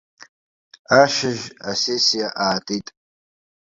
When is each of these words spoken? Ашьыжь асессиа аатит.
Ашьыжь 1.01 1.43
асессиа 1.69 2.27
аатит. 2.45 2.87